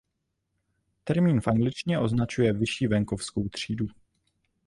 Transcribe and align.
Termín 1.03 1.41
v 1.41 1.47
angličtině 1.47 1.99
označuje 1.99 2.53
vyšší 2.53 2.87
venkovskou 2.87 3.49
třídu. 3.49 3.87